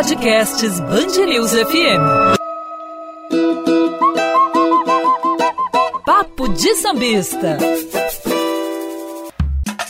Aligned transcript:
Podcasts 0.00 0.80
Bangerils 0.80 1.52
FM. 1.52 2.00
Papo 6.06 6.48
de 6.48 6.74
Sambista. 6.76 7.58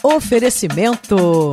Oferecimento. 0.03 1.53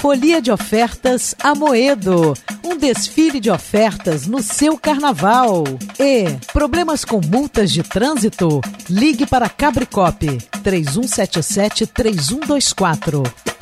Folia 0.00 0.40
de 0.40 0.50
ofertas 0.50 1.34
Amoedo. 1.38 2.32
Um 2.64 2.78
desfile 2.78 3.40
de 3.40 3.50
ofertas 3.50 4.26
no 4.26 4.42
seu 4.42 4.78
carnaval. 4.78 5.64
E 6.00 6.30
problemas 6.50 7.04
com 7.04 7.20
multas 7.20 7.70
de 7.70 7.82
trânsito? 7.82 8.62
Ligue 8.88 9.26
para 9.26 9.50
Cabricop 9.50 10.24
3177-3124. 10.64 13.57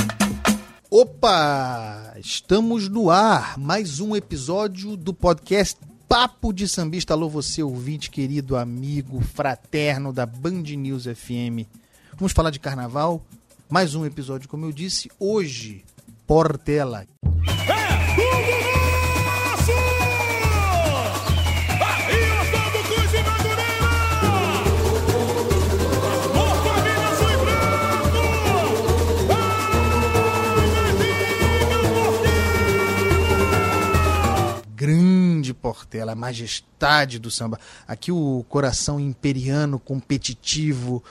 Opa! 0.99 2.15
Estamos 2.17 2.89
no 2.89 3.11
ar. 3.11 3.59
Mais 3.59 4.01
um 4.01 4.17
episódio 4.17 4.97
do 4.97 5.13
podcast 5.13 5.79
Papo 6.09 6.55
de 6.55 6.67
Sambista. 6.67 7.13
Alô, 7.13 7.29
você, 7.29 7.63
ouvinte, 7.63 8.11
querido 8.11 8.57
amigo, 8.57 9.21
fraterno 9.21 10.11
da 10.11 10.25
Band 10.25 10.63
News 10.63 11.05
FM. 11.05 11.69
Vamos 12.15 12.33
falar 12.33 12.49
de 12.49 12.59
carnaval? 12.59 13.23
Mais 13.69 13.95
um 13.95 14.07
episódio, 14.07 14.49
como 14.49 14.65
eu 14.65 14.73
disse, 14.73 15.11
hoje, 15.21 15.85
Portela. 16.27 17.07
Grande 17.67 18.66
A 36.01 36.15
majestade 36.15 37.19
do 37.19 37.31
samba. 37.31 37.59
Aqui 37.87 38.11
o 38.13 38.45
coração 38.49 38.99
imperiano, 39.01 39.79
competitivo, 39.79 41.03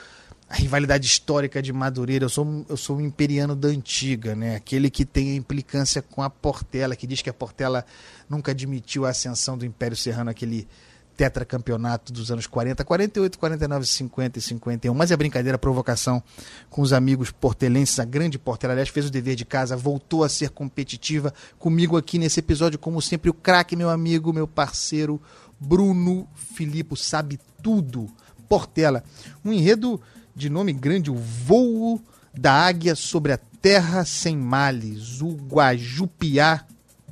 a 0.48 0.54
rivalidade 0.54 1.06
histórica 1.06 1.60
de 1.60 1.72
Madureira. 1.72 2.24
Eu 2.24 2.28
sou, 2.28 2.66
eu 2.68 2.76
sou 2.76 2.96
um 2.96 3.00
imperiano 3.00 3.56
da 3.56 3.68
antiga, 3.68 4.34
né? 4.34 4.56
Aquele 4.56 4.90
que 4.90 5.04
tem 5.04 5.32
a 5.32 5.34
implicância 5.34 6.00
com 6.00 6.22
a 6.22 6.30
Portela, 6.30 6.94
que 6.94 7.06
diz 7.06 7.20
que 7.20 7.30
a 7.30 7.34
Portela 7.34 7.84
nunca 8.28 8.52
admitiu 8.52 9.04
a 9.06 9.10
ascensão 9.10 9.58
do 9.58 9.66
Império 9.66 9.96
Serrano, 9.96 10.30
aquele 10.30 10.68
tetracampeonato 11.16 12.12
dos 12.12 12.30
anos 12.30 12.46
40, 12.46 12.84
48, 12.84 13.38
49, 13.38 13.86
50 13.86 14.38
e 14.38 14.42
51. 14.42 14.94
Mas 14.94 15.10
é 15.10 15.16
brincadeira, 15.16 15.56
provocação 15.56 16.22
com 16.68 16.82
os 16.82 16.92
amigos 16.92 17.30
portelenses. 17.30 17.98
A 17.98 18.04
grande 18.04 18.38
Portela, 18.38 18.74
aliás, 18.74 18.88
fez 18.88 19.06
o 19.06 19.10
dever 19.10 19.34
de 19.34 19.44
casa, 19.44 19.76
voltou 19.76 20.22
a 20.22 20.28
ser 20.28 20.50
competitiva 20.50 21.32
comigo 21.58 21.96
aqui 21.96 22.18
nesse 22.18 22.40
episódio, 22.40 22.78
como 22.78 23.00
sempre, 23.00 23.30
o 23.30 23.34
craque, 23.34 23.74
meu 23.74 23.88
amigo, 23.88 24.32
meu 24.32 24.46
parceiro, 24.46 25.20
Bruno 25.58 26.28
Filippo, 26.34 26.96
sabe 26.96 27.40
tudo. 27.62 28.08
Portela, 28.48 29.02
um 29.44 29.52
enredo 29.52 30.00
de 30.34 30.50
nome 30.50 30.72
grande, 30.72 31.10
o 31.10 31.16
voo 31.16 32.00
da 32.32 32.52
águia 32.52 32.94
sobre 32.94 33.32
a 33.32 33.38
terra 33.60 34.04
sem 34.04 34.36
males, 34.36 35.20
o 35.20 35.32
Guajupiá 35.32 36.64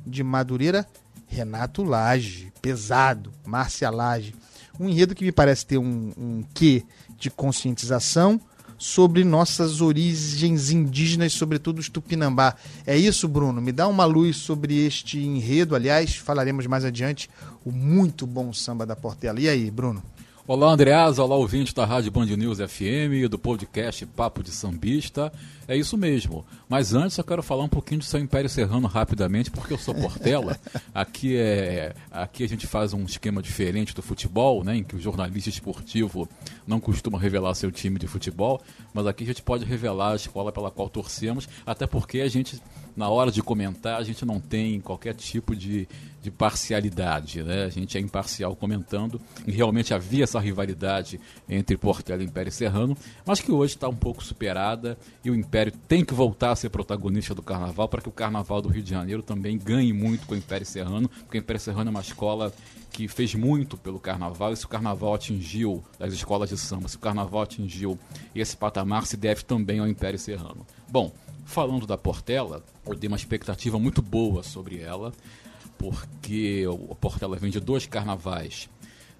de 0.05 0.23
Madureira, 0.23 0.87
Renato 1.27 1.83
Lage, 1.83 2.51
pesado, 2.61 3.31
Márcia 3.45 3.89
Lage. 3.89 4.33
Um 4.79 4.89
enredo 4.89 5.15
que 5.15 5.23
me 5.23 5.31
parece 5.31 5.65
ter 5.65 5.77
um, 5.77 6.11
um 6.17 6.43
quê 6.53 6.83
de 7.17 7.29
conscientização 7.29 8.39
sobre 8.77 9.23
nossas 9.23 9.81
origens 9.81 10.69
indígenas, 10.69 11.33
sobretudo 11.33 11.79
os 11.79 11.89
Tupinambá. 11.89 12.55
É 12.85 12.97
isso, 12.97 13.27
Bruno? 13.27 13.61
Me 13.61 13.71
dá 13.71 13.87
uma 13.87 14.05
luz 14.05 14.37
sobre 14.37 14.85
este 14.85 15.19
enredo. 15.19 15.75
Aliás, 15.75 16.15
falaremos 16.15 16.67
mais 16.67 16.83
adiante 16.83 17.29
o 17.63 17.71
muito 17.71 18.27
bom 18.27 18.51
samba 18.53 18.85
da 18.85 18.95
Portela. 18.95 19.39
E 19.39 19.47
aí, 19.47 19.71
Bruno? 19.71 20.03
Olá, 20.47 20.71
Andreas. 20.71 21.17
Olá, 21.17 21.35
ouvinte 21.35 21.73
da 21.73 21.85
Rádio 21.85 22.11
Band 22.11 22.27
News 22.27 22.59
FM, 22.59 23.27
do 23.27 23.39
podcast 23.39 24.05
Papo 24.05 24.43
de 24.43 24.51
Sambista. 24.51 25.33
É 25.67 25.75
isso 25.75 25.97
mesmo. 25.97 26.45
Mas 26.69 26.93
antes 26.93 27.17
eu 27.17 27.23
quero 27.23 27.41
falar 27.41 27.63
um 27.63 27.67
pouquinho 27.67 28.01
do 28.01 28.05
seu 28.05 28.19
Império 28.19 28.47
Serrano 28.47 28.85
rapidamente, 28.87 29.49
porque 29.49 29.73
eu 29.73 29.77
sou 29.79 29.95
Portela. 29.95 30.55
aqui, 30.93 31.35
é, 31.35 31.95
aqui 32.11 32.43
a 32.43 32.47
gente 32.47 32.67
faz 32.67 32.93
um 32.93 33.05
esquema 33.05 33.41
diferente 33.41 33.95
do 33.95 34.03
futebol, 34.03 34.63
né, 34.63 34.77
em 34.77 34.83
que 34.83 34.95
o 34.95 34.99
jornalista 34.99 35.49
esportivo 35.49 36.29
não 36.67 36.79
costuma 36.79 37.17
revelar 37.17 37.55
seu 37.55 37.71
time 37.71 37.97
de 37.97 38.05
futebol, 38.05 38.61
mas 38.93 39.07
aqui 39.07 39.23
a 39.23 39.27
gente 39.27 39.41
pode 39.41 39.65
revelar 39.65 40.11
a 40.11 40.15
escola 40.15 40.51
pela 40.51 40.69
qual 40.69 40.89
torcemos, 40.89 41.49
até 41.65 41.87
porque 41.87 42.21
a 42.21 42.27
gente, 42.27 42.61
na 42.95 43.09
hora 43.09 43.31
de 43.31 43.41
comentar, 43.41 43.99
a 43.99 44.03
gente 44.03 44.25
não 44.25 44.39
tem 44.39 44.79
qualquer 44.79 45.13
tipo 45.13 45.55
de, 45.55 45.87
de 46.21 46.31
parcialidade. 46.31 47.43
Né? 47.43 47.65
A 47.65 47.69
gente 47.69 47.97
é 47.97 48.01
imparcial 48.01 48.55
comentando, 48.55 49.19
e 49.45 49.51
realmente 49.51 49.93
havia 49.93 50.23
essa 50.23 50.39
rivalidade 50.39 51.19
entre 51.49 51.77
Portela 51.77 52.23
e 52.23 52.25
Império 52.25 52.51
Serrano, 52.51 52.97
mas 53.25 53.41
que 53.41 53.51
hoje 53.51 53.75
está 53.75 53.89
um 53.89 53.95
pouco 53.95 54.23
superada 54.23 54.97
e 55.23 55.29
o 55.29 55.35
Império 55.35 55.73
tem 55.87 56.05
que 56.05 56.13
voltar 56.13 56.51
a 56.51 56.55
ser 56.55 56.69
protagonista 56.69 57.35
do 57.35 57.41
Carnaval 57.41 57.87
para 57.89 58.01
que 58.01 58.09
o 58.09 58.11
Carnaval 58.11 58.61
do 58.61 58.69
Rio 58.69 58.83
de 58.83 58.89
Janeiro 58.89 59.21
também 59.21 59.57
ganhe 59.57 59.91
muito 59.91 60.25
com 60.25 60.33
o 60.33 60.37
Império 60.37 60.65
Serrano, 60.65 61.09
porque 61.09 61.37
o 61.37 61.39
Império 61.39 61.59
Serrano 61.59 61.89
é 61.89 61.91
uma 61.91 62.01
escola 62.01 62.53
que 62.91 63.09
fez 63.09 63.35
muito 63.35 63.75
pelo 63.75 63.99
Carnaval 63.99 64.53
e 64.53 64.55
se 64.55 64.63
o 64.63 64.69
Carnaval 64.69 65.13
atingiu 65.13 65.83
as 65.99 66.13
escolas 66.13 66.47
de 66.47 66.57
samba, 66.57 66.87
se 66.87 66.95
o 66.95 66.99
Carnaval 66.99 67.41
atingiu 67.41 67.99
esse 68.33 68.55
patamar, 68.55 69.05
se 69.05 69.17
deve 69.17 69.43
também 69.43 69.79
ao 69.79 69.87
Império 69.87 70.17
Serrano. 70.17 70.65
Bom, 70.89 71.11
falando 71.45 71.87
da 71.87 71.97
Portela, 71.97 72.63
eu 72.85 72.95
dei 72.95 73.07
uma 73.07 73.15
expectativa 73.15 73.79
muito 73.79 74.01
boa 74.01 74.43
sobre 74.43 74.79
ela, 74.79 75.13
porque 75.77 76.65
o 76.67 76.95
Portela 76.95 77.37
vem 77.37 77.51
de 77.51 77.59
dois 77.59 77.85
carnavais 77.85 78.67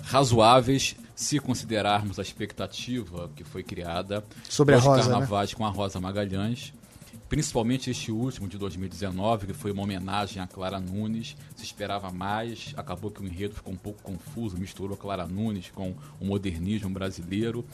razoáveis 0.02 0.96
se 1.16 1.40
considerarmos 1.40 2.20
a 2.20 2.22
expectativa 2.22 3.32
que 3.36 3.44
foi 3.44 3.64
criada 3.64 4.24
Sobre 4.50 4.76
a 4.76 4.80
Rosa, 4.80 4.98
né? 4.98 5.04
carnavais 5.04 5.54
com 5.54 5.66
a 5.66 5.70
Rosa 5.70 6.00
Magalhães 6.02 6.74
principalmente 7.30 7.90
este 7.90 8.12
último 8.12 8.48
de 8.48 8.58
2019 8.58 9.48
que 9.48 9.54
foi 9.54 9.72
uma 9.72 9.84
homenagem 9.84 10.42
a 10.42 10.48
Clara 10.48 10.80
Nunes 10.80 11.36
se 11.56 11.64
esperava 11.64 12.12
mais 12.12 12.74
acabou 12.76 13.10
que 13.10 13.22
o 13.22 13.26
enredo 13.26 13.56
ficou 13.56 13.74
um 13.74 13.78
pouco 13.78 14.02
confuso 14.04 14.58
misturou 14.58 14.98
Clara 14.98 15.26
Nunes 15.26 15.72
com 15.74 15.96
o 16.20 16.26
modernismo 16.26 16.90
brasileiro 16.90 17.66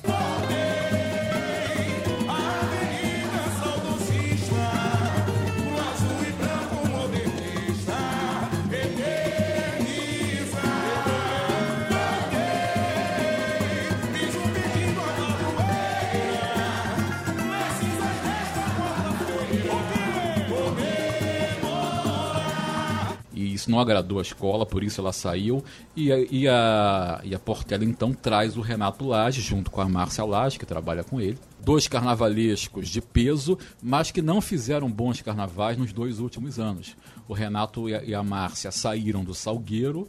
isso 23.62 23.72
não 23.72 23.80
agradou 23.80 24.20
a 24.20 24.22
escola, 24.22 24.66
por 24.66 24.84
isso 24.84 25.00
ela 25.00 25.14
saiu. 25.14 25.64
E 25.96 26.12
a, 26.12 26.18
e 26.20 26.48
a, 26.48 27.22
e 27.24 27.36
a 27.36 27.40
Portela 27.40 27.86
então 27.86 28.12
traz 28.14 28.58
o 28.58 28.62
Renato 28.62 29.06
Lage, 29.06 29.42
junto 29.42 29.70
com 29.70 29.82
a 29.82 29.88
Márcia 29.88 30.26
Lage, 30.26 30.58
que 30.58 30.66
trabalha 30.66 31.04
com 31.04 31.22
ele. 31.22 31.38
Dois 31.64 31.88
carnavalescos 31.88 32.90
de 32.90 33.02
peso, 33.02 33.58
mas 33.82 34.10
que 34.10 34.22
não 34.22 34.42
fizeram 34.42 34.90
bons 34.90 35.22
carnavais 35.22 35.78
nos 35.78 35.94
dois 35.94 36.20
últimos 36.20 36.60
anos. 36.60 36.96
O 37.28 37.34
Renato 37.34 37.88
e 37.88 37.96
a, 37.96 38.04
e 38.04 38.16
a 38.16 38.24
Márcia 38.24 38.72
saíram 38.72 39.24
do 39.24 39.36
Salgueiro, 39.36 40.08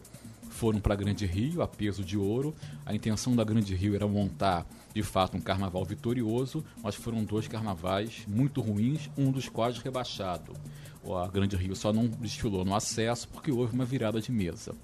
foram 0.49 0.81
para 0.81 0.95
Grande 0.95 1.27
Rio, 1.27 1.61
a 1.61 1.69
peso 1.69 2.03
de 2.03 2.17
ouro. 2.17 2.55
A 2.87 2.95
intenção 2.95 3.35
da 3.37 3.45
Grande 3.45 3.75
Rio 3.75 3.95
era 3.95 4.07
montar, 4.07 4.67
de 4.95 5.03
fato, 5.03 5.37
um 5.37 5.41
carnaval 5.41 5.85
vitorioso, 5.85 6.65
mas 6.83 6.95
foram 6.95 7.23
dois 7.25 7.49
carnavais 7.49 8.25
muito 8.27 8.61
ruins, 8.61 9.11
um 9.17 9.31
dos 9.31 9.49
quais 9.49 9.79
rebaixado. 9.79 10.53
A 11.05 11.29
Grande 11.29 11.57
Rio 11.57 11.75
só 11.75 11.93
não 11.93 12.07
desfilou 12.07 12.65
no 12.65 12.75
acesso 12.75 13.29
porque 13.29 13.51
houve 13.51 13.75
uma 13.75 13.85
virada 13.85 14.21
de 14.21 14.31
mesa. 14.31 14.75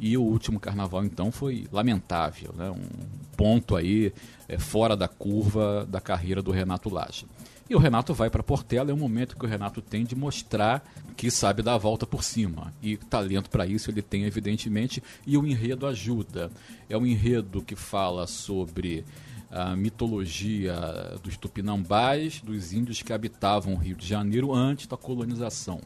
E 0.00 0.16
o 0.16 0.22
último 0.22 0.60
carnaval, 0.60 1.04
então, 1.04 1.32
foi 1.32 1.66
lamentável, 1.72 2.54
né? 2.56 2.70
um 2.70 2.88
ponto 3.36 3.74
aí 3.74 4.12
é, 4.48 4.56
fora 4.58 4.96
da 4.96 5.08
curva 5.08 5.86
da 5.88 6.00
carreira 6.00 6.40
do 6.40 6.52
Renato 6.52 6.88
Lage. 6.88 7.26
E 7.68 7.74
o 7.74 7.78
Renato 7.78 8.14
vai 8.14 8.30
para 8.30 8.42
Portela, 8.42 8.90
é 8.90 8.94
um 8.94 8.98
momento 8.98 9.36
que 9.36 9.44
o 9.44 9.48
Renato 9.48 9.82
tem 9.82 10.04
de 10.04 10.16
mostrar 10.16 10.82
que 11.16 11.30
sabe 11.30 11.62
dar 11.62 11.74
a 11.74 11.78
volta 11.78 12.06
por 12.06 12.24
cima. 12.24 12.72
E 12.80 12.96
talento 12.96 13.50
para 13.50 13.66
isso 13.66 13.90
ele 13.90 14.00
tem, 14.00 14.24
evidentemente, 14.24 15.02
e 15.26 15.36
o 15.36 15.46
enredo 15.46 15.86
ajuda. 15.86 16.50
É 16.88 16.96
um 16.96 17.04
enredo 17.04 17.60
que 17.60 17.76
fala 17.76 18.26
sobre 18.26 19.04
a 19.50 19.74
mitologia 19.74 20.76
dos 21.22 21.36
tupinambás, 21.36 22.40
dos 22.40 22.72
índios 22.72 23.02
que 23.02 23.12
habitavam 23.12 23.74
o 23.74 23.76
Rio 23.76 23.96
de 23.96 24.06
Janeiro 24.06 24.54
antes 24.54 24.86
da 24.86 24.96
colonização. 24.96 25.80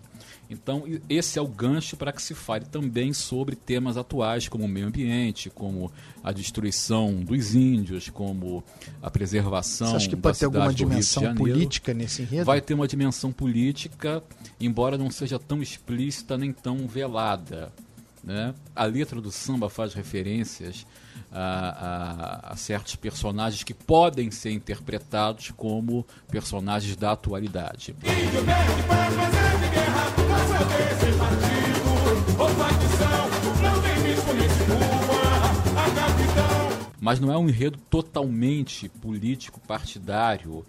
Então, 0.51 0.85
esse 1.09 1.39
é 1.39 1.43
o 1.43 1.47
gancho 1.49 1.97
para 1.97 2.13
que 2.13 2.21
se 2.21 2.35
fale 2.35 2.67
também 2.67 3.13
sobre 3.13 3.57
temas 3.57 3.97
atuais, 3.97 4.49
como 4.49 4.65
o 4.65 4.69
meio 4.69 4.87
ambiente, 4.87 5.49
como 5.49 5.91
a 6.23 6.33
destruição 6.33 7.15
dos 7.23 7.55
índios, 7.55 8.11
como 8.11 8.63
a 9.01 9.11
preservação. 9.11 9.89
Você 9.89 9.97
acha 9.97 10.09
que 10.09 10.17
pode 10.17 10.39
ter 10.39 10.45
alguma 10.45 10.75
dimensão 10.75 11.35
política 11.35 11.95
nesse 11.95 12.23
enredo? 12.23 12.45
Vai 12.45 12.61
ter 12.61 12.75
uma 12.75 12.87
dimensão 12.87 13.33
política, 13.33 14.23
embora 14.61 14.99
não 14.99 15.11
seja 15.11 15.39
tão 15.39 15.63
explícita 15.63 16.37
nem 16.37 16.53
tão 16.53 16.87
velada. 16.87 17.73
Né? 18.23 18.55
A 18.75 18.85
letra 18.85 19.21
do 19.21 19.33
samba 19.33 19.69
faz 19.69 19.95
referências 19.95 20.87
a, 21.33 22.43
a, 22.49 22.53
a, 22.53 22.57
certos 22.57 22.95
personagens 22.95 23.65
que 23.65 23.75
podem 23.75 24.31
ser 24.31 24.53
interpretados 24.53 25.51
como 25.57 26.07
personagens 26.31 26.95
da 26.95 27.13
atualidade. 27.13 27.97
Mas 37.01 37.19
não 37.19 37.33
é 37.33 37.37
um 37.37 37.49
enredo 37.49 37.79
totalmente 37.91 38.89
político 38.89 39.59
partidário 39.59 40.65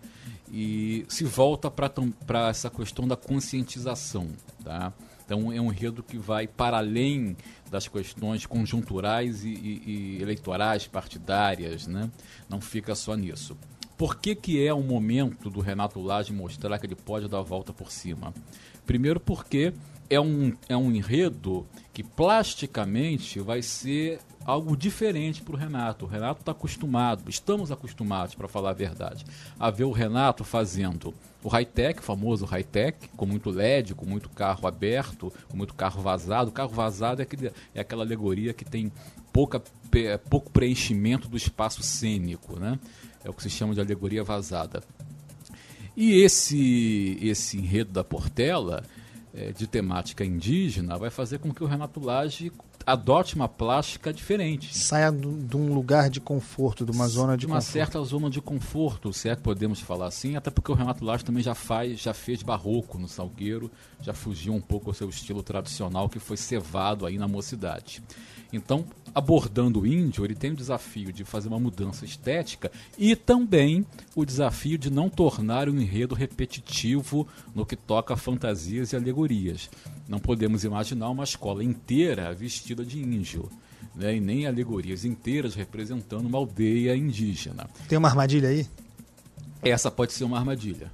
e 0.51 1.05
se 1.07 1.23
volta 1.23 1.69
para 1.69 2.49
essa 2.49 2.71
questão 2.71 3.07
da 3.07 3.15
conscientização. 3.15 4.29
Tá? 4.63 4.91
Então 5.33 5.51
é 5.51 5.59
um 5.59 5.71
enredo 5.71 6.03
que 6.03 6.15
vai 6.15 6.45
para 6.45 6.77
além 6.77 7.35
das 7.71 7.87
questões 7.87 8.45
conjunturais 8.45 9.43
e, 9.43 9.49
e, 9.49 9.83
e 9.85 10.21
eleitorais, 10.21 10.85
partidárias, 10.85 11.87
né? 11.87 12.11
não 12.47 12.61
fica 12.61 12.93
só 12.93 13.15
nisso. 13.15 13.57
Por 13.97 14.19
que, 14.19 14.35
que 14.35 14.63
é 14.63 14.71
o 14.71 14.81
momento 14.81 15.49
do 15.49 15.59
Renato 15.59 15.99
Lage 15.99 16.31
mostrar 16.31 16.77
que 16.77 16.85
ele 16.85 16.95
pode 16.95 17.27
dar 17.27 17.39
a 17.39 17.41
volta 17.41 17.73
por 17.73 17.91
cima? 17.91 18.31
Primeiro 18.85 19.19
porque 19.19 19.73
é 20.07 20.19
um, 20.19 20.53
é 20.69 20.77
um 20.77 20.91
enredo 20.91 21.65
que 21.91 22.03
plasticamente 22.03 23.39
vai 23.39 23.63
ser 23.63 24.19
algo 24.45 24.75
diferente 24.75 25.41
para 25.41 25.55
o 25.55 25.57
Renato. 25.57 26.05
O 26.05 26.07
Renato 26.07 26.41
está 26.41 26.51
acostumado, 26.51 27.29
estamos 27.29 27.71
acostumados, 27.71 28.35
para 28.35 28.47
falar 28.47 28.71
a 28.71 28.73
verdade, 28.73 29.25
a 29.59 29.69
ver 29.69 29.85
o 29.85 29.91
Renato 29.91 30.43
fazendo 30.43 31.13
o 31.43 31.49
high-tech, 31.49 32.01
famoso 32.01 32.45
high-tech, 32.45 33.09
com 33.17 33.25
muito 33.25 33.49
LED, 33.49 33.93
com 33.93 34.05
muito 34.05 34.29
carro 34.29 34.65
aberto, 34.65 35.31
com 35.49 35.57
muito 35.57 35.73
carro 35.73 36.01
vazado. 36.01 36.49
O 36.49 36.53
carro 36.53 36.69
vazado 36.69 37.21
é, 37.21 37.23
aquele, 37.23 37.51
é 37.75 37.81
aquela 37.81 38.03
alegoria 38.03 38.53
que 38.53 38.63
tem 38.63 38.91
pouca, 39.33 39.61
pouco 40.29 40.51
preenchimento 40.51 41.27
do 41.27 41.35
espaço 41.35 41.83
cênico, 41.83 42.57
né? 42.57 42.79
É 43.25 43.29
o 43.29 43.33
que 43.33 43.43
se 43.43 43.49
chama 43.49 43.73
de 43.73 43.81
alegoria 43.81 44.23
vazada. 44.23 44.83
E 45.95 46.21
esse, 46.21 47.17
esse 47.21 47.57
enredo 47.57 47.91
da 47.91 48.03
Portela, 48.03 48.83
é, 49.33 49.51
de 49.51 49.67
temática 49.67 50.23
indígena, 50.23 50.97
vai 50.97 51.09
fazer 51.09 51.39
com 51.39 51.53
que 51.53 51.63
o 51.63 51.67
Renato 51.67 51.99
Lage 51.99 52.51
adote 52.85 53.35
uma 53.35 53.47
plástica 53.47 54.13
diferente. 54.13 54.75
Saia 54.77 55.11
de 55.11 55.57
um 55.57 55.73
lugar 55.73 56.09
de 56.09 56.19
conforto, 56.19 56.85
de 56.85 56.91
uma 56.91 57.07
zona 57.07 57.33
de, 57.35 57.41
de 57.41 57.45
uma 57.45 57.55
conforto. 57.55 57.71
certa 57.71 58.03
zona 58.03 58.29
de 58.29 58.41
conforto, 58.41 59.13
se 59.13 59.29
é 59.29 59.35
que 59.35 59.41
podemos 59.41 59.79
falar 59.79 60.07
assim, 60.07 60.35
até 60.35 60.49
porque 60.49 60.71
o 60.71 60.75
Renato 60.75 61.03
Lage 61.03 61.25
também 61.25 61.43
já 61.43 61.55
faz, 61.55 61.99
já 61.99 62.13
fez 62.13 62.43
barroco 62.43 62.97
no 62.97 63.07
Salgueiro, 63.07 63.71
já 64.01 64.13
fugiu 64.13 64.53
um 64.53 64.61
pouco 64.61 64.89
ao 64.89 64.93
seu 64.93 65.09
estilo 65.09 65.43
tradicional 65.43 66.09
que 66.09 66.19
foi 66.19 66.37
cevado 66.37 67.05
aí 67.05 67.17
na 67.17 67.27
mocidade. 67.27 68.03
Então, 68.53 68.85
abordando 69.15 69.81
o 69.81 69.87
índio, 69.87 70.23
ele 70.23 70.35
tem 70.35 70.51
o 70.51 70.55
desafio 70.55 71.11
de 71.11 71.25
fazer 71.25 71.47
uma 71.47 71.59
mudança 71.59 72.05
estética 72.05 72.71
e 72.97 73.15
também 73.15 73.83
o 74.15 74.23
desafio 74.23 74.77
de 74.77 74.91
não 74.91 75.09
tornar 75.09 75.67
o 75.67 75.75
enredo 75.75 76.13
repetitivo 76.13 77.27
no 77.55 77.65
que 77.65 77.75
toca 77.75 78.13
a 78.13 78.17
fantasias 78.17 78.93
e 78.93 78.95
alegorias. 78.95 79.69
Não 80.07 80.19
podemos 80.19 80.63
imaginar 80.63 81.09
uma 81.09 81.23
escola 81.23 81.63
inteira 81.63 82.33
vestida 82.33 82.85
de 82.85 83.01
índio. 83.01 83.49
Né, 83.95 84.15
e 84.15 84.19
nem 84.19 84.47
alegorias 84.47 85.05
inteiras 85.05 85.53
representando 85.53 86.25
uma 86.25 86.37
aldeia 86.37 86.95
indígena. 86.95 87.69
Tem 87.87 87.95
uma 87.97 88.07
armadilha 88.07 88.49
aí? 88.49 88.65
Essa 89.61 89.91
pode 89.91 90.13
ser 90.13 90.23
uma 90.23 90.39
armadilha. 90.39 90.91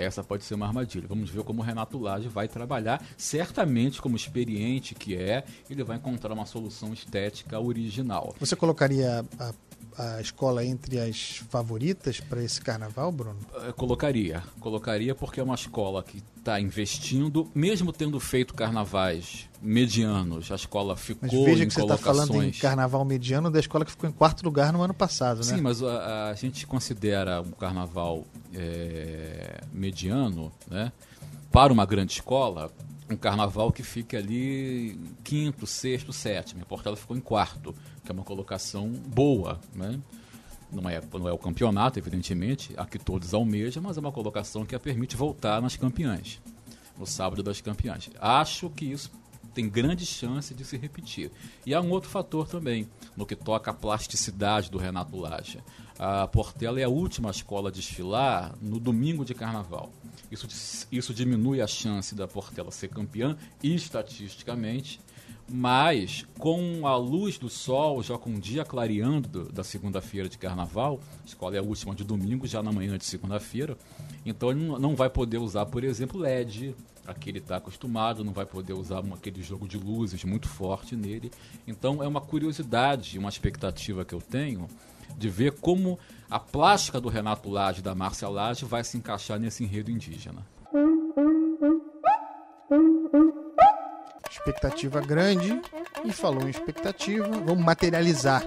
Essa 0.00 0.24
pode 0.24 0.44
ser 0.44 0.54
uma 0.54 0.66
armadilha. 0.66 1.06
Vamos 1.06 1.30
ver 1.30 1.42
como 1.44 1.60
o 1.60 1.64
Renato 1.64 1.98
Lage 1.98 2.28
vai 2.28 2.48
trabalhar. 2.48 3.04
Certamente, 3.16 4.00
como 4.00 4.16
experiente 4.16 4.94
que 4.94 5.14
é, 5.14 5.44
ele 5.68 5.84
vai 5.84 5.96
encontrar 5.98 6.32
uma 6.32 6.46
solução 6.46 6.92
estética 6.92 7.60
original. 7.60 8.34
Você 8.40 8.56
colocaria 8.56 9.24
a 9.38 9.52
a 10.00 10.20
escola 10.20 10.64
entre 10.64 10.98
as 10.98 11.42
favoritas 11.48 12.20
para 12.20 12.42
esse 12.42 12.60
carnaval, 12.60 13.12
Bruno? 13.12 13.38
Eu 13.66 13.72
colocaria. 13.74 14.42
Colocaria 14.58 15.14
porque 15.14 15.40
é 15.40 15.42
uma 15.42 15.54
escola 15.54 16.02
que 16.02 16.22
está 16.38 16.60
investindo, 16.60 17.50
mesmo 17.54 17.92
tendo 17.92 18.18
feito 18.18 18.54
carnavais 18.54 19.48
medianos, 19.62 20.50
a 20.50 20.54
escola 20.54 20.96
ficou 20.96 21.28
mas 21.30 21.44
veja 21.44 21.66
que 21.66 21.74
você 21.74 21.82
está 21.82 21.98
falando 21.98 22.42
em 22.42 22.50
carnaval 22.50 23.04
mediano 23.04 23.50
da 23.50 23.60
escola 23.60 23.84
que 23.84 23.90
ficou 23.90 24.08
em 24.08 24.12
quarto 24.12 24.42
lugar 24.42 24.72
no 24.72 24.82
ano 24.82 24.94
passado, 24.94 25.38
né? 25.38 25.42
Sim, 25.42 25.60
mas 25.60 25.82
a, 25.82 26.30
a 26.30 26.34
gente 26.34 26.66
considera 26.66 27.42
um 27.42 27.50
carnaval 27.50 28.24
é, 28.54 29.60
mediano, 29.72 30.50
né? 30.68 30.90
Para 31.52 31.72
uma 31.72 31.84
grande 31.84 32.12
escola, 32.12 32.70
um 33.10 33.16
carnaval 33.16 33.70
que 33.72 33.82
fique 33.82 34.16
ali 34.16 34.98
quinto, 35.22 35.66
sexto, 35.66 36.12
sétimo. 36.12 36.62
A 36.62 36.64
Portela 36.64 36.96
ficou 36.96 37.16
em 37.16 37.20
quarto, 37.20 37.74
que 38.04 38.10
é 38.10 38.14
uma 38.14 38.24
colocação 38.24 38.88
boa, 38.88 39.60
né? 39.74 40.00
Não 40.72 40.88
é, 40.88 41.00
não 41.12 41.28
é 41.28 41.32
o 41.32 41.38
campeonato, 41.38 41.98
evidentemente, 41.98 42.72
a 42.76 42.86
que 42.86 42.98
todos 42.98 43.34
almejam, 43.34 43.82
mas 43.82 43.96
é 43.96 44.00
uma 44.00 44.12
colocação 44.12 44.64
que 44.64 44.74
a 44.74 44.78
permite 44.78 45.16
voltar 45.16 45.60
nas 45.60 45.74
campeãs, 45.76 46.40
no 46.96 47.06
sábado 47.06 47.42
das 47.42 47.60
campeãs. 47.60 48.08
Acho 48.20 48.70
que 48.70 48.84
isso 48.84 49.10
tem 49.52 49.68
grande 49.68 50.06
chance 50.06 50.54
de 50.54 50.64
se 50.64 50.76
repetir. 50.76 51.30
E 51.66 51.74
há 51.74 51.80
um 51.80 51.90
outro 51.90 52.08
fator 52.08 52.46
também, 52.46 52.88
no 53.16 53.26
que 53.26 53.34
toca 53.34 53.70
a 53.70 53.74
plasticidade 53.74 54.70
do 54.70 54.78
Renato 54.78 55.16
Laja. 55.16 55.62
A 55.98 56.26
Portela 56.28 56.80
é 56.80 56.84
a 56.84 56.88
última 56.88 57.30
escola 57.30 57.68
a 57.68 57.72
desfilar 57.72 58.54
no 58.60 58.78
domingo 58.78 59.24
de 59.24 59.34
carnaval. 59.34 59.92
Isso, 60.30 60.86
isso 60.90 61.12
diminui 61.12 61.60
a 61.60 61.66
chance 61.66 62.14
da 62.14 62.28
Portela 62.28 62.70
ser 62.70 62.88
campeã, 62.88 63.36
estatisticamente, 63.62 65.00
mas 65.52 66.24
com 66.38 66.86
a 66.86 66.96
luz 66.96 67.36
do 67.36 67.48
sol, 67.48 68.02
já 68.02 68.16
com 68.16 68.34
o 68.34 68.40
dia 68.40 68.64
clareando 68.64 69.50
da 69.52 69.64
segunda-feira 69.64 70.28
de 70.28 70.38
carnaval, 70.38 71.00
a 71.22 71.26
escola 71.26 71.56
é 71.56 71.58
a 71.58 71.62
última 71.62 71.94
de 71.94 72.04
domingo, 72.04 72.46
já 72.46 72.62
na 72.62 72.72
manhã 72.72 72.96
de 72.96 73.04
segunda-feira, 73.04 73.76
então 74.24 74.50
ele 74.50 74.60
não 74.60 74.94
vai 74.94 75.10
poder 75.10 75.38
usar, 75.38 75.66
por 75.66 75.82
exemplo, 75.82 76.20
LED, 76.20 76.74
aquele 77.06 77.38
está 77.38 77.56
acostumado, 77.56 78.24
não 78.24 78.32
vai 78.32 78.46
poder 78.46 78.72
usar 78.72 79.02
aquele 79.12 79.42
jogo 79.42 79.66
de 79.66 79.76
luzes 79.76 80.22
muito 80.24 80.48
forte 80.48 80.94
nele. 80.94 81.30
Então 81.66 82.02
é 82.02 82.06
uma 82.06 82.20
curiosidade, 82.20 83.18
uma 83.18 83.28
expectativa 83.28 84.04
que 84.04 84.14
eu 84.14 84.20
tenho 84.20 84.68
de 85.18 85.28
ver 85.28 85.52
como 85.52 85.98
a 86.30 86.38
plástica 86.38 87.00
do 87.00 87.08
Renato 87.08 87.50
Lage 87.50 87.82
da 87.82 87.94
Márcia 87.94 88.28
Lage 88.28 88.64
vai 88.64 88.84
se 88.84 88.96
encaixar 88.96 89.40
nesse 89.40 89.64
enredo 89.64 89.90
indígena. 89.90 90.46
Expectativa 94.40 95.00
grande 95.00 95.60
e 96.02 96.12
falou 96.12 96.46
em 96.46 96.50
expectativa, 96.50 97.28
vamos 97.28 97.62
materializar. 97.62 98.42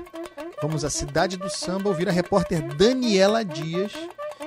Vamos 0.60 0.84
à 0.84 0.90
cidade 0.90 1.38
do 1.38 1.50
samba 1.50 1.90
ouvir 1.90 2.10
a 2.10 2.12
repórter 2.12 2.64
Daniela 2.76 3.46
Dias, 3.46 3.94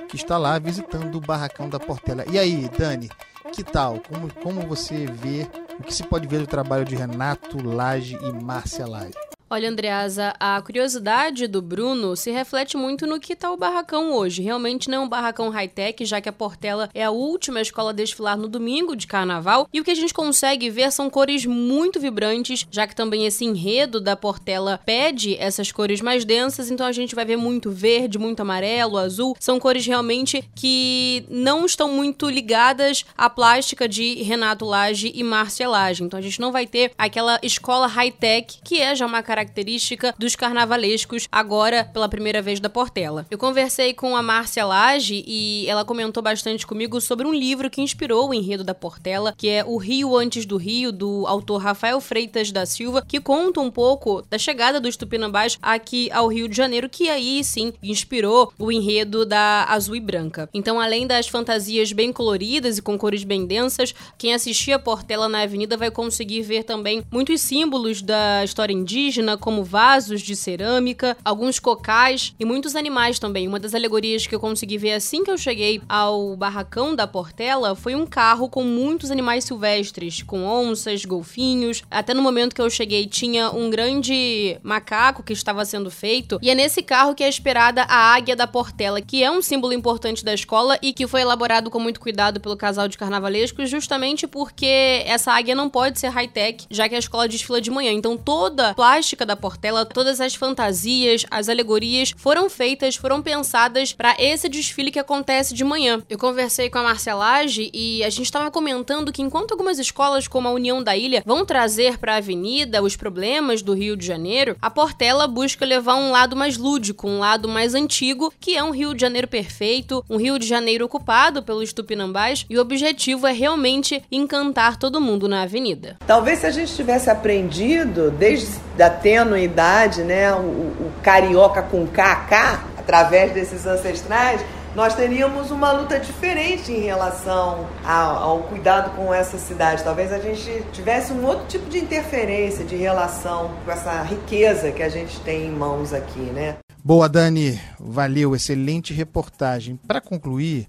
que 0.09 0.17
está 0.17 0.37
lá 0.37 0.59
visitando 0.59 1.15
o 1.15 1.21
barracão 1.21 1.69
da 1.69 1.79
Portela. 1.79 2.25
E 2.29 2.37
aí, 2.37 2.69
Dani, 2.77 3.09
que 3.53 3.63
tal? 3.63 3.99
Como, 3.99 4.33
como 4.33 4.67
você 4.67 5.05
vê, 5.05 5.47
o 5.79 5.83
que 5.83 5.93
se 5.93 6.03
pode 6.03 6.27
ver 6.27 6.39
do 6.39 6.47
trabalho 6.47 6.83
de 6.83 6.95
Renato 6.95 7.65
Lage 7.65 8.17
e 8.21 8.43
Márcia 8.43 8.85
Lage? 8.85 9.26
Olha, 9.49 9.69
Andreasa, 9.69 10.33
a 10.41 10.61
curiosidade 10.61 11.47
do 11.47 11.61
Bruno 11.61 12.17
se 12.17 12.29
reflete 12.29 12.75
muito 12.75 13.07
no 13.07 13.17
que 13.17 13.31
está 13.31 13.49
o 13.49 13.55
barracão 13.55 14.11
hoje. 14.11 14.41
Realmente 14.41 14.89
não 14.89 14.97
é 14.97 15.01
um 15.05 15.07
barracão 15.07 15.49
high-tech, 15.49 16.03
já 16.03 16.19
que 16.19 16.27
a 16.27 16.33
Portela 16.33 16.89
é 16.93 17.05
a 17.05 17.11
última 17.11 17.61
escola 17.61 17.91
a 17.91 17.93
desfilar 17.93 18.37
no 18.37 18.49
domingo 18.49 18.93
de 18.93 19.07
carnaval. 19.07 19.69
E 19.71 19.79
o 19.79 19.85
que 19.85 19.91
a 19.91 19.95
gente 19.95 20.13
consegue 20.13 20.69
ver 20.69 20.91
são 20.91 21.09
cores 21.09 21.45
muito 21.45 21.97
vibrantes, 21.97 22.67
já 22.69 22.85
que 22.85 22.93
também 22.93 23.25
esse 23.25 23.45
enredo 23.45 24.01
da 24.01 24.17
Portela 24.17 24.81
pede 24.85 25.37
essas 25.37 25.71
cores 25.71 26.01
mais 26.01 26.25
densas. 26.25 26.69
Então 26.69 26.85
a 26.85 26.91
gente 26.91 27.15
vai 27.15 27.23
ver 27.23 27.37
muito 27.37 27.71
verde, 27.71 28.19
muito 28.19 28.41
amarelo, 28.41 28.97
azul. 28.97 29.33
São 29.39 29.61
cores 29.61 29.85
realmente 29.85 30.43
que 30.55 31.23
não 31.29 31.65
estão 31.65 31.89
muito 31.89 32.29
ligadas 32.29 33.05
à 33.17 33.29
plástica 33.29 33.87
de 33.87 34.15
Renato 34.23 34.65
Lage 34.65 35.09
e 35.15 35.23
Márcia 35.23 35.69
Lage. 35.69 36.03
Então 36.03 36.19
a 36.19 36.21
gente 36.21 36.41
não 36.41 36.51
vai 36.51 36.67
ter 36.67 36.91
aquela 36.97 37.39
escola 37.41 37.87
high-tech 37.87 38.59
que 38.61 38.81
é 38.81 38.93
já 38.93 39.05
uma 39.05 39.23
característica 39.37 40.15
dos 40.17 40.35
carnavalescos, 40.35 41.27
agora 41.31 41.83
pela 41.83 42.09
primeira 42.09 42.41
vez 42.41 42.59
da 42.59 42.69
Portela. 42.69 43.27
Eu 43.29 43.37
conversei 43.37 43.93
com 43.93 44.15
a 44.15 44.23
Márcia 44.23 44.65
Lage 44.65 45.23
e 45.27 45.65
ela 45.67 45.85
comentou 45.85 46.23
bastante 46.23 46.65
comigo 46.65 46.99
sobre 46.99 47.27
um 47.27 47.33
livro 47.33 47.69
que 47.69 47.79
inspirou 47.81 48.29
o 48.29 48.33
enredo 48.33 48.63
da 48.63 48.73
Portela, 48.73 49.35
que 49.37 49.47
é 49.47 49.63
O 49.63 49.77
Rio 49.77 50.17
Antes 50.17 50.43
do 50.43 50.57
Rio, 50.57 50.91
do 50.91 51.27
autor 51.27 51.61
Rafael 51.61 52.01
Freitas 52.01 52.51
da 52.51 52.65
Silva, 52.65 53.05
que 53.07 53.21
conta 53.21 53.61
um 53.61 53.69
pouco 53.69 54.23
da 54.27 54.39
chegada 54.39 54.81
dos 54.81 54.97
Tupinambás 54.97 55.59
aqui 55.61 56.09
ao 56.11 56.27
Rio 56.27 56.49
de 56.49 56.57
Janeiro, 56.57 56.89
que 56.89 57.07
aí 57.07 57.43
sim 57.43 57.73
inspirou 57.83 58.51
o 58.57 58.71
enredo 58.71 59.23
da 59.23 59.65
Azul 59.69 59.95
e 59.95 59.99
Branca. 59.99 60.49
Então, 60.51 60.79
além 60.79 61.05
das 61.05 61.27
fantasias 61.27 61.91
bem 61.91 62.11
coloridas 62.11 62.79
e 62.79 62.81
com 62.81 62.97
cores 62.97 63.23
bem 63.23 63.45
densas, 63.45 63.93
quem 64.17 64.33
assistir 64.33 64.71
a 64.71 64.79
Portela 64.79 65.29
na 65.29 65.41
Avenida 65.41 65.77
vai 65.77 65.91
conseguir 65.91 66.41
ver 66.41 66.63
também 66.63 67.03
muitos 67.11 67.41
símbolos 67.41 68.01
da 68.01 68.43
história 68.43 68.73
indígena, 68.73 69.26
como 69.35 69.63
vasos 69.63 70.21
de 70.21 70.35
cerâmica, 70.35 71.17
alguns 71.25 71.59
cocais 71.59 72.33
e 72.39 72.45
muitos 72.45 72.75
animais 72.75 73.17
também. 73.17 73.47
Uma 73.47 73.59
das 73.59 73.73
alegorias 73.73 74.27
que 74.27 74.35
eu 74.35 74.39
consegui 74.39 74.77
ver 74.77 74.93
assim 74.93 75.23
que 75.23 75.31
eu 75.31 75.37
cheguei 75.37 75.81
ao 75.89 76.35
barracão 76.37 76.95
da 76.95 77.07
Portela 77.07 77.75
foi 77.75 77.95
um 77.95 78.05
carro 78.05 78.47
com 78.47 78.63
muitos 78.63 79.09
animais 79.09 79.43
silvestres, 79.43 80.21
com 80.21 80.45
onças, 80.45 81.03
golfinhos. 81.03 81.81
Até 81.89 82.13
no 82.13 82.21
momento 82.21 82.53
que 82.53 82.61
eu 82.61 82.69
cheguei 82.69 83.07
tinha 83.07 83.49
um 83.49 83.69
grande 83.69 84.59
macaco 84.61 85.23
que 85.23 85.33
estava 85.33 85.65
sendo 85.65 85.89
feito, 85.89 86.37
e 86.41 86.49
é 86.49 86.55
nesse 86.55 86.83
carro 86.83 87.15
que 87.15 87.23
é 87.23 87.29
esperada 87.29 87.83
a 87.83 88.13
águia 88.13 88.35
da 88.35 88.45
Portela, 88.45 89.01
que 89.01 89.23
é 89.23 89.31
um 89.31 89.41
símbolo 89.41 89.73
importante 89.73 90.23
da 90.23 90.33
escola 90.33 90.77
e 90.81 90.93
que 90.93 91.07
foi 91.07 91.21
elaborado 91.21 91.71
com 91.71 91.79
muito 91.79 91.99
cuidado 91.99 92.39
pelo 92.39 92.55
casal 92.55 92.87
de 92.87 92.97
carnavalescos, 92.97 93.69
justamente 93.69 94.27
porque 94.27 95.03
essa 95.05 95.31
águia 95.31 95.55
não 95.55 95.69
pode 95.69 95.99
ser 95.99 96.09
high-tech, 96.09 96.65
já 96.69 96.87
que 96.87 96.95
a 96.95 96.99
escola 96.99 97.27
desfila 97.27 97.59
de 97.59 97.71
manhã. 97.71 97.91
Então 97.91 98.17
toda 98.17 98.73
a 98.77 98.99
da 99.25 99.35
Portela, 99.35 99.85
todas 99.85 100.19
as 100.19 100.35
fantasias, 100.35 101.25
as 101.29 101.49
alegorias 101.49 102.13
foram 102.17 102.49
feitas, 102.49 102.95
foram 102.95 103.21
pensadas 103.21 103.93
para 103.93 104.15
esse 104.19 104.49
desfile 104.49 104.91
que 104.91 104.99
acontece 104.99 105.53
de 105.53 105.63
manhã. 105.63 106.01
Eu 106.09 106.17
conversei 106.17 106.69
com 106.69 106.79
a 106.79 106.83
Marcelage 106.83 107.69
e 107.73 108.03
a 108.03 108.09
gente 108.09 108.25
estava 108.25 108.51
comentando 108.51 109.11
que 109.11 109.21
enquanto 109.21 109.51
algumas 109.51 109.79
escolas 109.79 110.27
como 110.27 110.47
a 110.47 110.51
União 110.51 110.83
da 110.83 110.95
Ilha 110.95 111.23
vão 111.25 111.45
trazer 111.45 111.97
para 111.97 112.13
a 112.13 112.17
avenida 112.17 112.81
os 112.81 112.95
problemas 112.95 113.61
do 113.61 113.73
Rio 113.73 113.95
de 113.95 114.05
Janeiro, 114.05 114.55
a 114.61 114.69
Portela 114.69 115.27
busca 115.27 115.65
levar 115.65 115.95
um 115.95 116.11
lado 116.11 116.35
mais 116.35 116.57
lúdico, 116.57 117.07
um 117.07 117.19
lado 117.19 117.47
mais 117.47 117.73
antigo, 117.73 118.33
que 118.39 118.55
é 118.55 118.63
um 118.63 118.71
Rio 118.71 118.93
de 118.93 119.01
Janeiro 119.01 119.27
perfeito, 119.27 120.03
um 120.09 120.17
Rio 120.17 120.39
de 120.39 120.47
Janeiro 120.47 120.85
ocupado 120.85 121.43
pelos 121.43 121.73
tupinambás, 121.73 122.45
e 122.49 122.57
o 122.57 122.61
objetivo 122.61 123.27
é 123.27 123.31
realmente 123.31 124.03
encantar 124.11 124.77
todo 124.77 125.01
mundo 125.01 125.27
na 125.27 125.43
avenida. 125.43 125.97
Talvez 126.05 126.39
se 126.39 126.45
a 126.45 126.51
gente 126.51 126.75
tivesse 126.75 127.09
aprendido 127.09 128.11
desde 128.11 128.47
a 128.81 128.89
tênue 128.89 129.43
idade, 129.43 130.03
né, 130.03 130.33
o, 130.33 130.37
o 130.37 130.91
carioca 131.01 131.61
com 131.61 131.85
KK, 131.87 132.59
através 132.77 133.33
desses 133.33 133.65
ancestrais, 133.65 134.41
nós 134.77 134.93
teríamos 134.93 135.49
uma 135.49 135.71
luta 135.71 135.99
diferente 135.99 136.71
em 136.71 136.81
relação 136.81 137.67
ao, 137.83 138.43
cuidado 138.43 138.95
com 138.95 139.11
essa 139.11 139.37
cidade. 139.39 139.83
Talvez 139.83 140.13
a 140.13 140.19
gente 140.19 140.63
tivesse 140.71 141.11
um 141.11 141.25
outro 141.25 141.47
tipo 141.47 141.67
de 141.67 141.79
interferência, 141.79 142.63
de 142.63 142.75
relação 142.75 143.51
com 143.65 143.71
essa 143.71 144.03
riqueza 144.03 144.71
que 144.71 144.83
a 144.83 144.89
gente 144.89 145.19
tem 145.21 145.47
em 145.47 145.51
mãos 145.51 145.93
aqui, 145.93 146.19
né? 146.19 146.57
Boa, 146.83 147.09
Dani. 147.09 147.59
Valeu, 147.79 148.35
excelente 148.35 148.93
reportagem. 148.93 149.79
Para 149.87 149.99
concluir, 149.99 150.67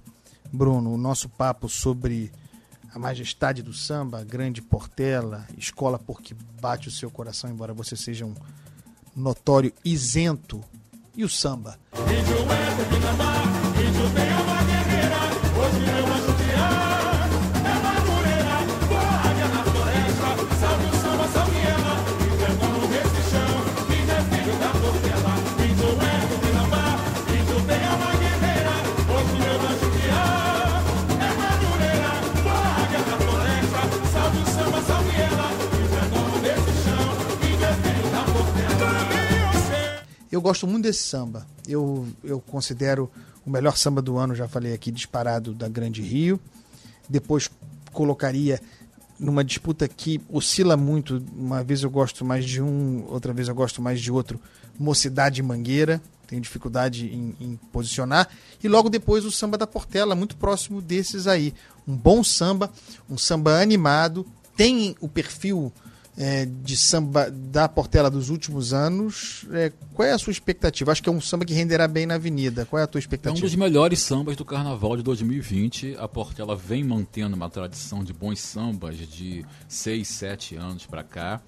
Bruno, 0.51 0.95
o 0.95 0.97
nosso 0.97 1.29
papo 1.29 1.69
sobre 1.69 2.33
a 2.95 2.99
majestade 2.99 3.63
do 3.63 3.73
samba, 3.73 4.25
grande 4.25 4.63
Portela, 4.63 5.47
escola 5.57 5.99
porque 5.99 6.35
bate 6.61 6.89
o 6.89 6.93
seu 6.93 7.11
coração, 7.11 7.51
embora 7.51 7.73
você 7.73 7.97
seja 7.97 8.25
um 8.25 8.35
notório 9.15 9.73
isento, 9.85 10.63
e 11.19 11.25
o 11.25 11.29
samba. 11.29 11.77
Gosto 40.49 40.67
muito 40.67 40.85
desse 40.85 41.03
samba. 41.03 41.47
Eu, 41.67 42.09
eu 42.25 42.41
considero 42.41 43.11
o 43.45 43.51
melhor 43.51 43.77
samba 43.77 44.01
do 44.01 44.17
ano, 44.17 44.35
já 44.35 44.49
falei 44.49 44.73
aqui, 44.73 44.91
disparado 44.91 45.53
da 45.53 45.69
Grande 45.69 46.01
Rio. 46.01 46.41
Depois 47.07 47.51
colocaria 47.93 48.59
numa 49.21 49.45
disputa 49.45 49.87
que 49.87 50.19
oscila 50.31 50.75
muito. 50.75 51.23
Uma 51.37 51.63
vez 51.63 51.83
eu 51.83 51.91
gosto 51.91 52.25
mais 52.25 52.47
de 52.47 52.63
um, 52.63 53.05
outra 53.09 53.35
vez 53.35 53.49
eu 53.49 53.55
gosto 53.55 53.83
mais 53.83 54.01
de 54.01 54.11
outro. 54.11 54.41
Mocidade 54.79 55.43
Mangueira. 55.43 56.01
Tenho 56.27 56.41
dificuldade 56.41 57.07
em, 57.07 57.37
em 57.39 57.61
posicionar. 57.71 58.27
E 58.63 58.69
logo 58.69 58.89
depois 58.89 59.27
o 59.27 59.31
samba 59.31 59.59
da 59.59 59.67
Portela, 59.67 60.15
muito 60.15 60.35
próximo 60.35 60.81
desses 60.81 61.27
aí. 61.27 61.53
Um 61.87 61.95
bom 61.95 62.25
samba, 62.25 62.71
um 63.09 63.19
samba 63.19 63.61
animado. 63.61 64.27
Tem 64.57 64.97
o 64.99 65.09
perfil 65.09 65.71
é, 66.19 66.45
de 66.45 66.77
samba 66.77 67.31
da 67.31 67.69
Portela 67.69 68.11
dos 68.11 68.29
últimos 68.29 68.75
anos. 68.75 69.47
É, 69.53 69.73
qual 69.95 70.07
é 70.07 70.13
a 70.13 70.19
sua 70.19 70.33
expectativa? 70.33 70.91
Acho 70.91 71.01
que 71.01 71.09
é 71.09 71.13
um 71.13 71.21
samba 71.21 71.45
que 71.45 71.55
renderá 71.55 71.87
bem 71.87 72.07
na 72.07 72.15
avenida. 72.15 72.67
Qual 72.67 72.81
é 72.81 72.83
a 72.83 72.87
tua 72.89 72.99
expectativa? 72.99 73.39
É 73.39 73.39
um 73.39 73.49
dos 73.49 73.55
melhores 73.55 74.01
sambas 74.01 74.35
do 74.35 74.45
Carnaval 74.45 74.97
de 74.97 75.05
2020. 75.05 75.97
A 75.97 76.09
Portela 76.09 76.57
vem 76.57 76.83
mantendo 76.83 77.37
uma 77.37 77.49
tradição 77.49 78.03
de 78.03 78.13
bons 78.13 78.41
sambas 78.41 78.97
de 78.97 79.47
6, 79.69 80.09
7 80.09 80.57
anos 80.57 80.87
para 80.87 81.05
cá 81.05 81.41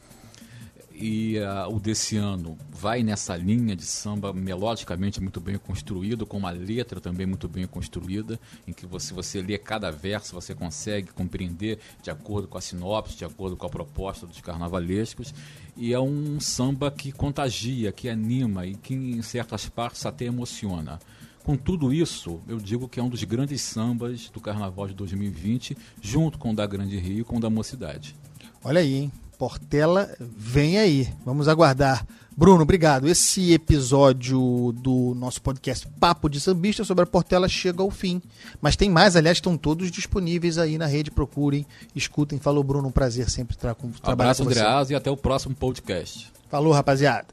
e 1.00 1.38
uh, 1.38 1.75
o 1.75 1.80
desse 1.80 2.19
ano 2.19 2.59
vai 2.71 3.02
nessa 3.02 3.35
linha 3.35 3.75
de 3.75 3.85
samba 3.85 4.35
melodicamente 4.35 5.19
muito 5.19 5.40
bem 5.40 5.57
construído, 5.57 6.26
com 6.26 6.37
uma 6.37 6.50
letra 6.50 7.00
também 7.00 7.26
muito 7.26 7.49
bem 7.49 7.66
construída, 7.66 8.38
em 8.69 8.73
que 8.73 8.85
você, 8.85 9.14
você 9.14 9.40
lê 9.40 9.57
cada 9.57 9.90
verso, 9.90 10.35
você 10.35 10.54
consegue 10.54 11.11
compreender 11.12 11.78
de 12.02 12.11
acordo 12.11 12.47
com 12.47 12.59
a 12.59 12.61
sinopse, 12.61 13.16
de 13.16 13.25
acordo 13.25 13.57
com 13.57 13.66
a 13.66 13.71
proposta 13.71 14.26
dos 14.26 14.42
carnavalescos. 14.42 15.33
E 15.75 15.95
é 15.95 15.99
um 15.99 16.38
samba 16.38 16.90
que 16.90 17.11
contagia, 17.12 17.90
que 17.92 18.07
anima 18.07 18.66
e 18.66 18.75
que 18.75 18.92
em 18.92 19.23
certas 19.23 19.66
partes 19.66 20.04
até 20.04 20.26
emociona. 20.26 21.00
Com 21.42 21.57
tudo 21.57 21.95
isso, 21.95 22.42
eu 22.47 22.59
digo 22.59 22.87
que 22.87 23.00
é 23.00 23.02
um 23.02 23.09
dos 23.09 23.25
grandes 23.25 23.62
sambas 23.62 24.28
do 24.28 24.40
Carnaval 24.40 24.87
de 24.87 24.92
2020, 24.92 25.75
junto 26.02 26.38
com 26.38 26.50
o 26.50 26.54
da 26.54 26.66
Grande 26.66 26.99
Rio 26.99 27.21
e 27.21 27.25
com 27.25 27.38
o 27.38 27.40
da 27.40 27.49
Mocidade. 27.49 28.14
Olha 28.62 28.80
aí, 28.80 28.95
hein? 28.95 29.12
Portela 29.40 30.14
vem 30.20 30.76
aí. 30.76 31.09
Vamos 31.25 31.49
aguardar. 31.49 32.06
Bruno, 32.37 32.61
obrigado. 32.61 33.09
Esse 33.09 33.54
episódio 33.54 34.70
do 34.76 35.14
nosso 35.16 35.40
podcast 35.40 35.88
Papo 35.99 36.28
de 36.28 36.38
Sambista 36.38 36.85
sobre 36.85 37.04
a 37.04 37.06
Portela 37.06 37.49
chega 37.49 37.82
ao 37.82 37.90
fim. 37.90 38.20
Mas 38.61 38.76
tem 38.76 38.90
mais, 38.90 39.16
aliás, 39.16 39.38
estão 39.38 39.56
todos 39.56 39.90
disponíveis 39.90 40.59
aí 40.59 40.76
na 40.76 40.85
rede. 40.85 41.11
Procurem, 41.11 41.66
escutem. 41.97 42.38
Falou, 42.38 42.62
Bruno. 42.62 42.88
Um 42.88 42.92
prazer 42.92 43.30
sempre 43.30 43.56
tra 43.56 43.75
com, 43.75 43.90
trabalhar 43.92 44.12
Abraço, 44.12 44.44
com 44.44 44.50
você. 44.50 44.61
Abraço, 44.61 44.92
e 44.92 44.94
até 44.94 45.11
o 45.11 45.16
próximo 45.16 45.54
podcast. 45.54 46.30
Falou, 46.50 46.75
rapaziada. 46.75 47.28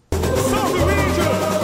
Salve, 0.49 0.79
Salve 0.79 1.56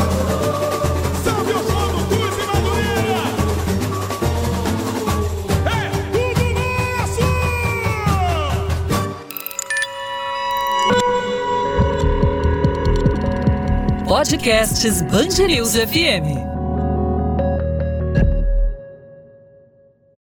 Podcasts 14.24 14.86
News 15.48 15.76
FM. 15.76 16.53